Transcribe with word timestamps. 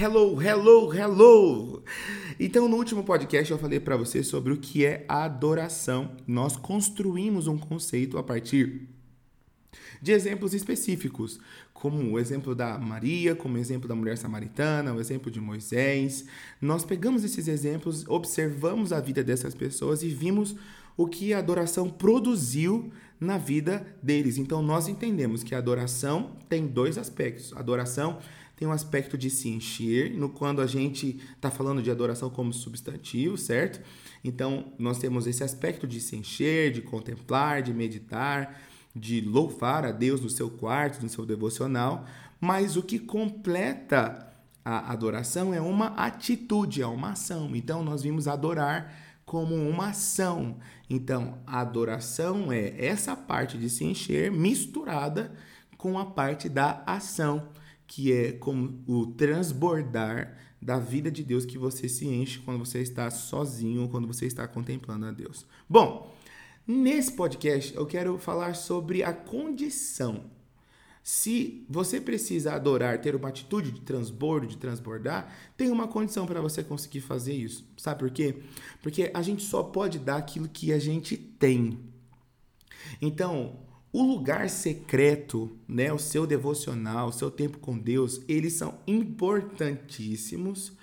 Hello, 0.00 0.40
hello, 0.40 0.94
hello! 0.94 1.82
Então, 2.38 2.68
no 2.68 2.76
último 2.76 3.02
podcast 3.02 3.50
eu 3.50 3.58
falei 3.58 3.80
para 3.80 3.96
você 3.96 4.22
sobre 4.22 4.52
o 4.52 4.56
que 4.56 4.86
é 4.86 5.04
adoração. 5.08 6.16
Nós 6.24 6.56
construímos 6.56 7.48
um 7.48 7.58
conceito 7.58 8.16
a 8.16 8.22
partir 8.22 8.88
de 10.00 10.12
exemplos 10.12 10.54
específicos, 10.54 11.40
como 11.74 12.12
o 12.12 12.16
exemplo 12.16 12.54
da 12.54 12.78
Maria, 12.78 13.34
como 13.34 13.56
o 13.56 13.58
exemplo 13.58 13.88
da 13.88 13.96
mulher 13.96 14.16
samaritana, 14.16 14.94
o 14.94 15.00
exemplo 15.00 15.32
de 15.32 15.40
Moisés. 15.40 16.26
Nós 16.60 16.84
pegamos 16.84 17.24
esses 17.24 17.48
exemplos, 17.48 18.06
observamos 18.06 18.92
a 18.92 19.00
vida 19.00 19.24
dessas 19.24 19.52
pessoas 19.52 20.04
e 20.04 20.10
vimos 20.10 20.54
o 20.98 21.06
que 21.06 21.32
a 21.32 21.38
adoração 21.38 21.88
produziu 21.88 22.92
na 23.18 23.38
vida 23.38 23.86
deles. 24.02 24.36
Então 24.36 24.60
nós 24.60 24.88
entendemos 24.88 25.42
que 25.42 25.54
a 25.54 25.58
adoração 25.58 26.32
tem 26.48 26.66
dois 26.66 26.98
aspectos. 26.98 27.54
A 27.54 27.60
adoração 27.60 28.18
tem 28.56 28.66
um 28.66 28.72
aspecto 28.72 29.16
de 29.16 29.30
se 29.30 29.48
encher, 29.48 30.12
no 30.14 30.28
quando 30.28 30.60
a 30.60 30.66
gente 30.66 31.20
está 31.36 31.48
falando 31.48 31.80
de 31.80 31.92
adoração 31.92 32.28
como 32.28 32.52
substantivo, 32.52 33.38
certo? 33.38 33.80
Então, 34.24 34.72
nós 34.76 34.98
temos 34.98 35.28
esse 35.28 35.44
aspecto 35.44 35.86
de 35.86 36.00
se 36.00 36.16
encher, 36.16 36.72
de 36.72 36.82
contemplar, 36.82 37.62
de 37.62 37.72
meditar, 37.72 38.60
de 38.96 39.20
louvar 39.20 39.84
a 39.84 39.92
Deus 39.92 40.20
no 40.20 40.28
seu 40.28 40.50
quarto, 40.50 41.00
no 41.00 41.08
seu 41.08 41.24
devocional, 41.24 42.04
mas 42.40 42.76
o 42.76 42.82
que 42.82 42.98
completa 42.98 44.28
a 44.64 44.92
adoração 44.92 45.54
é 45.54 45.60
uma 45.60 45.94
atitude, 45.94 46.82
é 46.82 46.86
uma 46.86 47.12
ação. 47.12 47.54
Então, 47.54 47.84
nós 47.84 48.02
vimos 48.02 48.26
adorar 48.26 49.07
como 49.28 49.54
uma 49.54 49.90
ação. 49.90 50.56
Então, 50.88 51.38
a 51.46 51.60
adoração 51.60 52.50
é 52.50 52.74
essa 52.82 53.14
parte 53.14 53.58
de 53.58 53.68
se 53.68 53.84
encher 53.84 54.32
misturada 54.32 55.34
com 55.76 55.98
a 55.98 56.06
parte 56.06 56.48
da 56.48 56.82
ação 56.86 57.50
que 57.86 58.10
é 58.10 58.32
como 58.32 58.82
o 58.86 59.06
transbordar 59.06 60.34
da 60.60 60.78
vida 60.78 61.10
de 61.10 61.22
Deus 61.22 61.44
que 61.44 61.58
você 61.58 61.90
se 61.90 62.06
enche 62.06 62.38
quando 62.38 62.58
você 62.58 62.80
está 62.80 63.10
sozinho, 63.10 63.88
quando 63.90 64.06
você 64.06 64.24
está 64.24 64.48
contemplando 64.48 65.04
a 65.04 65.12
Deus. 65.12 65.44
Bom, 65.68 66.14
nesse 66.66 67.12
podcast 67.12 67.74
eu 67.74 67.84
quero 67.84 68.16
falar 68.18 68.54
sobre 68.54 69.02
a 69.02 69.12
condição. 69.12 70.24
Se 71.10 71.64
você 71.70 72.02
precisa 72.02 72.52
adorar, 72.52 73.00
ter 73.00 73.16
uma 73.16 73.30
atitude 73.30 73.72
de 73.72 73.80
transbordo, 73.80 74.46
de 74.46 74.58
transbordar, 74.58 75.34
tem 75.56 75.70
uma 75.70 75.88
condição 75.88 76.26
para 76.26 76.42
você 76.42 76.62
conseguir 76.62 77.00
fazer 77.00 77.32
isso. 77.32 77.66
Sabe 77.78 78.00
por 78.00 78.10
quê? 78.10 78.34
Porque 78.82 79.10
a 79.14 79.22
gente 79.22 79.42
só 79.42 79.62
pode 79.62 79.98
dar 79.98 80.18
aquilo 80.18 80.46
que 80.46 80.70
a 80.70 80.78
gente 80.78 81.16
tem. 81.16 81.78
Então, 83.00 83.56
o 83.90 84.02
lugar 84.02 84.50
secreto, 84.50 85.56
né, 85.66 85.90
o 85.90 85.98
seu 85.98 86.26
devocional, 86.26 87.08
o 87.08 87.12
seu 87.12 87.30
tempo 87.30 87.56
com 87.56 87.78
Deus, 87.78 88.20
eles 88.28 88.52
são 88.52 88.78
importantíssimos, 88.86 90.74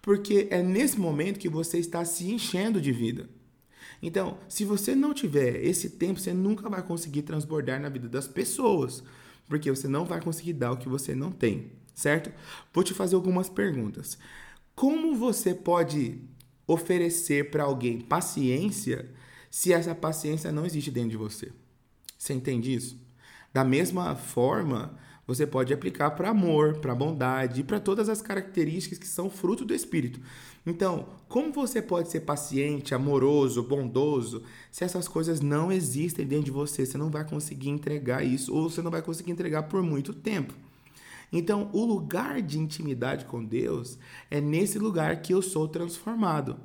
porque 0.00 0.46
é 0.52 0.62
nesse 0.62 0.96
momento 0.96 1.40
que 1.40 1.48
você 1.48 1.78
está 1.78 2.04
se 2.04 2.30
enchendo 2.30 2.80
de 2.80 2.92
vida. 2.92 3.28
Então, 4.00 4.38
se 4.48 4.64
você 4.64 4.94
não 4.94 5.12
tiver 5.12 5.64
esse 5.64 5.90
tempo, 5.90 6.20
você 6.20 6.32
nunca 6.32 6.70
vai 6.70 6.84
conseguir 6.84 7.22
transbordar 7.22 7.80
na 7.80 7.88
vida 7.88 8.08
das 8.08 8.28
pessoas, 8.28 9.02
porque 9.48 9.70
você 9.70 9.88
não 9.88 10.04
vai 10.04 10.20
conseguir 10.20 10.54
dar 10.54 10.72
o 10.72 10.76
que 10.76 10.88
você 10.88 11.14
não 11.14 11.30
tem, 11.30 11.72
certo? 11.94 12.32
Vou 12.72 12.82
te 12.82 12.94
fazer 12.94 13.14
algumas 13.14 13.48
perguntas. 13.48 14.18
Como 14.74 15.14
você 15.14 15.54
pode 15.54 16.20
oferecer 16.66 17.50
para 17.50 17.64
alguém 17.64 18.00
paciência 18.00 19.10
se 19.50 19.72
essa 19.72 19.94
paciência 19.94 20.50
não 20.50 20.64
existe 20.64 20.90
dentro 20.90 21.10
de 21.10 21.16
você? 21.16 21.52
Você 22.16 22.32
entende 22.32 22.74
isso? 22.74 22.98
Da 23.52 23.64
mesma 23.64 24.14
forma, 24.14 24.98
você 25.34 25.46
pode 25.46 25.72
aplicar 25.72 26.10
para 26.12 26.28
amor, 26.28 26.76
para 26.76 26.94
bondade 26.94 27.60
e 27.60 27.64
para 27.64 27.80
todas 27.80 28.08
as 28.08 28.20
características 28.20 28.98
que 28.98 29.06
são 29.06 29.30
fruto 29.30 29.64
do 29.64 29.74
Espírito. 29.74 30.20
Então, 30.66 31.06
como 31.28 31.52
você 31.52 31.80
pode 31.80 32.10
ser 32.10 32.20
paciente, 32.20 32.94
amoroso, 32.94 33.62
bondoso, 33.62 34.42
se 34.70 34.84
essas 34.84 35.08
coisas 35.08 35.40
não 35.40 35.72
existem 35.72 36.26
dentro 36.26 36.44
de 36.44 36.50
você? 36.50 36.84
Você 36.84 36.98
não 36.98 37.10
vai 37.10 37.24
conseguir 37.28 37.70
entregar 37.70 38.24
isso, 38.24 38.54
ou 38.54 38.68
você 38.68 38.82
não 38.82 38.90
vai 38.90 39.02
conseguir 39.02 39.32
entregar 39.32 39.64
por 39.64 39.82
muito 39.82 40.12
tempo. 40.12 40.54
Então, 41.32 41.70
o 41.72 41.84
lugar 41.84 42.42
de 42.42 42.58
intimidade 42.58 43.24
com 43.24 43.42
Deus 43.42 43.98
é 44.30 44.40
nesse 44.40 44.78
lugar 44.78 45.22
que 45.22 45.32
eu 45.32 45.40
sou 45.40 45.66
transformado. 45.66 46.60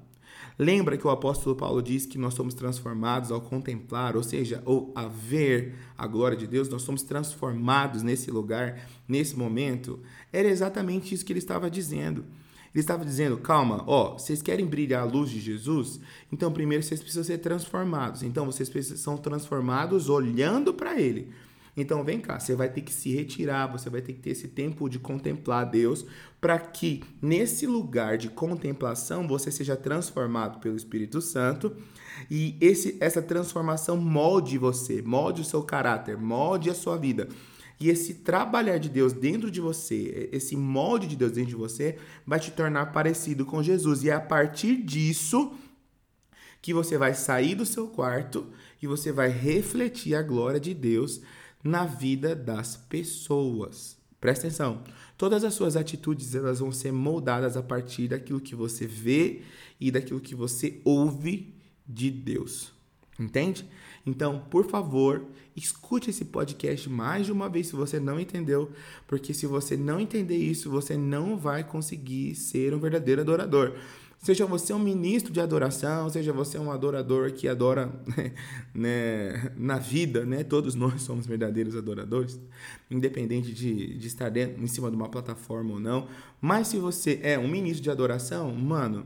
Lembra 0.59 0.97
que 0.97 1.05
o 1.05 1.09
apóstolo 1.11 1.55
Paulo 1.55 1.83
diz 1.83 2.05
que 2.05 2.17
nós 2.17 2.33
somos 2.33 2.55
transformados 2.55 3.31
ao 3.31 3.39
contemplar, 3.39 4.15
ou 4.15 4.23
seja, 4.23 4.61
ou 4.65 4.91
a 4.95 5.07
ver 5.07 5.75
a 5.95 6.07
glória 6.07 6.35
de 6.35 6.47
Deus, 6.47 6.67
nós 6.67 6.81
somos 6.81 7.03
transformados 7.03 8.01
nesse 8.01 8.31
lugar, 8.31 8.89
nesse 9.07 9.37
momento? 9.37 9.99
Era 10.33 10.47
exatamente 10.47 11.13
isso 11.13 11.23
que 11.23 11.31
ele 11.31 11.39
estava 11.39 11.69
dizendo. 11.69 12.25
Ele 12.73 12.81
estava 12.81 13.05
dizendo: 13.05 13.37
calma, 13.37 13.83
ó, 13.85 14.13
vocês 14.17 14.41
querem 14.41 14.65
brilhar 14.65 15.03
a 15.03 15.05
luz 15.05 15.29
de 15.29 15.39
Jesus? 15.39 15.99
Então, 16.31 16.51
primeiro 16.51 16.83
vocês 16.83 17.01
precisam 17.01 17.23
ser 17.23 17.37
transformados. 17.37 18.23
Então, 18.23 18.45
vocês 18.45 18.69
são 18.99 19.15
transformados 19.15 20.09
olhando 20.09 20.73
para 20.73 20.99
Ele. 20.99 21.31
Então 21.77 22.03
vem 22.03 22.19
cá, 22.19 22.39
você 22.39 22.55
vai 22.55 22.67
ter 22.67 22.81
que 22.81 22.91
se 22.91 23.13
retirar, 23.13 23.67
você 23.67 23.87
vai 23.87 24.01
ter 24.01 24.13
que 24.13 24.19
ter 24.19 24.31
esse 24.31 24.47
tempo 24.47 24.89
de 24.89 24.97
contemplar 24.97 25.69
Deus, 25.69 26.03
para 26.41 26.57
que 26.57 27.03
nesse 27.21 27.67
lugar 27.67 28.17
de 28.17 28.29
contemplação 28.29 29.27
você 29.27 29.51
seja 29.51 29.75
transformado 29.75 30.59
pelo 30.59 30.75
Espírito 30.75 31.21
Santo 31.21 31.77
e 32.31 32.57
esse, 32.59 32.97
essa 32.99 33.21
transformação 33.21 33.95
molde 33.95 34.57
você, 34.57 35.03
molde 35.03 35.41
o 35.41 35.45
seu 35.45 35.61
caráter, 35.61 36.17
molde 36.17 36.71
a 36.71 36.73
sua 36.73 36.97
vida. 36.97 37.29
E 37.79 37.89
esse 37.89 38.15
trabalhar 38.15 38.79
de 38.79 38.89
Deus 38.89 39.13
dentro 39.13 39.51
de 39.51 39.61
você, 39.61 40.29
esse 40.31 40.57
molde 40.57 41.05
de 41.05 41.15
Deus 41.15 41.33
dentro 41.33 41.51
de 41.51 41.55
você, 41.55 41.99
vai 42.25 42.39
te 42.39 42.49
tornar 42.49 42.87
parecido 42.87 43.45
com 43.45 43.61
Jesus. 43.61 44.03
E 44.03 44.09
é 44.09 44.13
a 44.13 44.19
partir 44.19 44.77
disso 44.77 45.53
que 46.59 46.73
você 46.73 46.97
vai 46.97 47.13
sair 47.13 47.53
do 47.53 47.67
seu 47.67 47.87
quarto 47.87 48.47
e 48.81 48.87
você 48.87 49.11
vai 49.11 49.29
refletir 49.29 50.15
a 50.15 50.23
glória 50.23 50.59
de 50.59 50.73
Deus 50.73 51.21
na 51.63 51.85
vida 51.85 52.35
das 52.35 52.75
pessoas. 52.75 53.97
Presta 54.19 54.47
atenção. 54.47 54.83
Todas 55.17 55.43
as 55.43 55.53
suas 55.53 55.75
atitudes 55.75 56.33
elas 56.33 56.59
vão 56.59 56.71
ser 56.71 56.91
moldadas 56.91 57.55
a 57.55 57.63
partir 57.63 58.07
daquilo 58.07 58.41
que 58.41 58.55
você 58.55 58.87
vê 58.87 59.41
e 59.79 59.91
daquilo 59.91 60.19
que 60.19 60.33
você 60.33 60.81
ouve 60.83 61.53
de 61.87 62.09
Deus. 62.09 62.73
Entende? 63.19 63.67
Então, 64.05 64.39
por 64.49 64.69
favor, 64.69 65.25
escute 65.55 66.11
esse 66.11 66.25
podcast 66.25 66.89
mais 66.89 67.25
de 67.25 67.31
uma 67.31 67.49
vez 67.49 67.67
se 67.67 67.75
você 67.75 67.99
não 67.99 68.19
entendeu, 68.19 68.71
porque 69.07 69.33
se 69.33 69.47
você 69.47 69.75
não 69.75 69.99
entender 69.99 70.37
isso, 70.37 70.69
você 70.69 70.95
não 70.95 71.37
vai 71.37 71.63
conseguir 71.63 72.35
ser 72.35 72.73
um 72.73 72.79
verdadeiro 72.79 73.21
adorador. 73.21 73.73
Seja 74.19 74.45
você 74.45 74.73
um 74.73 74.79
ministro 74.79 75.31
de 75.31 75.39
adoração, 75.39 76.09
seja 76.09 76.33
você 76.33 76.57
um 76.57 76.71
adorador 76.71 77.31
que 77.31 77.47
adora 77.47 77.91
né, 78.73 79.53
na 79.55 79.77
vida, 79.77 80.25
né? 80.25 80.43
Todos 80.43 80.73
nós 80.75 81.03
somos 81.03 81.27
verdadeiros 81.27 81.75
adoradores, 81.75 82.39
independente 82.89 83.53
de, 83.53 83.95
de 83.97 84.07
estar 84.07 84.29
dentro, 84.29 84.61
em 84.61 84.67
cima 84.67 84.89
de 84.89 84.95
uma 84.95 85.07
plataforma 85.07 85.73
ou 85.73 85.79
não. 85.79 86.07
Mas 86.41 86.67
se 86.67 86.77
você 86.77 87.19
é 87.21 87.37
um 87.37 87.47
ministro 87.47 87.83
de 87.83 87.91
adoração, 87.91 88.51
mano, 88.53 89.05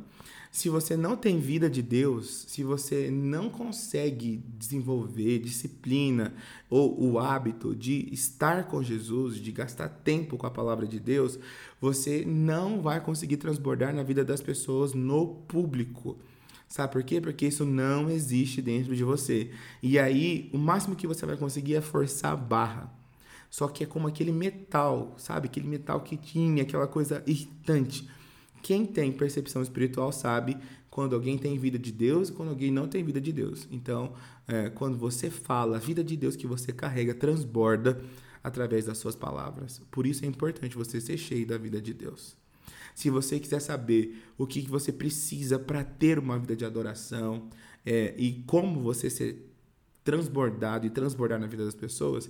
se 0.51 0.67
você 0.67 0.97
não 0.97 1.15
tem 1.15 1.39
vida 1.39 1.69
de 1.69 1.81
Deus, 1.81 2.45
se 2.49 2.61
você 2.61 3.09
não 3.09 3.49
consegue 3.49 4.43
desenvolver 4.57 5.39
disciplina 5.39 6.33
ou 6.69 7.01
o 7.01 7.17
hábito 7.17 7.73
de 7.73 8.09
estar 8.11 8.67
com 8.67 8.83
Jesus, 8.83 9.37
de 9.37 9.49
gastar 9.49 9.87
tempo 9.87 10.35
com 10.35 10.45
a 10.45 10.51
palavra 10.51 10.85
de 10.85 10.99
Deus, 10.99 11.39
você 11.79 12.25
não 12.25 12.81
vai 12.81 12.99
conseguir 12.99 13.37
transbordar 13.37 13.95
na 13.95 14.03
vida 14.03 14.25
das 14.25 14.41
pessoas 14.41 14.93
no 14.93 15.25
público. 15.47 16.17
Sabe 16.67 16.91
por 16.91 17.03
quê? 17.03 17.21
Porque 17.21 17.47
isso 17.47 17.63
não 17.63 18.09
existe 18.09 18.61
dentro 18.61 18.93
de 18.93 19.05
você. 19.05 19.51
E 19.81 19.97
aí, 19.97 20.49
o 20.53 20.57
máximo 20.57 20.97
que 20.97 21.07
você 21.07 21.25
vai 21.25 21.37
conseguir 21.37 21.75
é 21.75 21.81
forçar 21.81 22.33
a 22.33 22.37
barra. 22.37 22.93
Só 23.49 23.69
que 23.69 23.85
é 23.85 23.87
como 23.87 24.07
aquele 24.07 24.33
metal, 24.33 25.15
sabe? 25.17 25.47
Aquele 25.47 25.67
metal 25.67 26.01
que 26.01 26.17
tinha 26.17 26.63
aquela 26.63 26.87
coisa 26.87 27.23
irritante. 27.25 28.07
Quem 28.61 28.85
tem 28.85 29.11
percepção 29.11 29.61
espiritual 29.61 30.11
sabe 30.11 30.57
quando 30.89 31.15
alguém 31.15 31.37
tem 31.37 31.57
vida 31.57 31.79
de 31.79 31.91
Deus 31.91 32.29
e 32.29 32.33
quando 32.33 32.49
alguém 32.49 32.69
não 32.69 32.87
tem 32.87 33.03
vida 33.03 33.21
de 33.21 33.31
Deus. 33.31 33.67
Então, 33.71 34.13
é, 34.47 34.69
quando 34.69 34.97
você 34.97 35.29
fala, 35.29 35.77
a 35.77 35.79
vida 35.79 36.03
de 36.03 36.17
Deus 36.17 36.35
que 36.35 36.45
você 36.45 36.73
carrega 36.73 37.13
transborda 37.13 38.01
através 38.43 38.85
das 38.85 38.97
suas 38.97 39.15
palavras. 39.15 39.81
Por 39.89 40.05
isso 40.05 40.25
é 40.25 40.27
importante 40.27 40.75
você 40.75 40.99
ser 40.99 41.17
cheio 41.17 41.47
da 41.47 41.57
vida 41.57 41.81
de 41.81 41.93
Deus. 41.93 42.35
Se 42.93 43.09
você 43.09 43.39
quiser 43.39 43.61
saber 43.61 44.21
o 44.37 44.45
que 44.45 44.61
você 44.67 44.91
precisa 44.91 45.57
para 45.57 45.83
ter 45.83 46.19
uma 46.19 46.37
vida 46.37 46.55
de 46.55 46.65
adoração 46.65 47.49
é, 47.85 48.13
e 48.17 48.43
como 48.45 48.81
você 48.81 49.09
ser 49.09 49.49
transbordado 50.03 50.85
e 50.85 50.89
transbordar 50.89 51.39
na 51.39 51.47
vida 51.47 51.63
das 51.63 51.75
pessoas, 51.75 52.29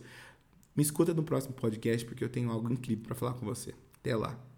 me 0.75 0.83
escuta 0.83 1.13
no 1.13 1.23
próximo 1.23 1.53
podcast 1.53 2.05
porque 2.05 2.23
eu 2.23 2.29
tenho 2.29 2.51
algo 2.51 2.71
incrível 2.71 3.03
para 3.03 3.15
falar 3.15 3.33
com 3.33 3.45
você. 3.45 3.73
Até 3.99 4.15
lá. 4.15 4.50